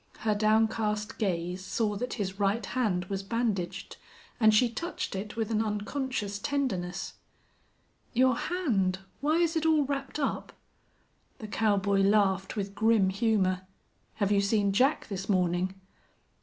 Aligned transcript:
Her 0.21 0.33
downcast 0.33 1.19
gaze 1.19 1.63
saw 1.63 1.95
that 1.97 2.15
his 2.15 2.39
right 2.39 2.65
hand 2.65 3.05
was 3.05 3.21
bandaged, 3.21 3.97
and 4.39 4.51
she 4.51 4.67
touched 4.67 5.15
it 5.15 5.35
with 5.35 5.51
an 5.51 5.61
unconscious 5.61 6.39
tenderness. 6.39 7.13
"Your 8.11 8.35
hand! 8.35 9.01
Why 9.19 9.35
is 9.37 9.55
it 9.55 9.67
all 9.67 9.85
wrapped 9.85 10.17
up?" 10.17 10.53
The 11.37 11.47
cowboy 11.47 12.01
laughed 12.01 12.55
with 12.55 12.73
grim 12.73 13.09
humor. 13.09 13.67
"Have 14.15 14.31
you 14.31 14.41
seen 14.41 14.71
Jack 14.73 15.07
this 15.07 15.29
morning?" 15.29 15.79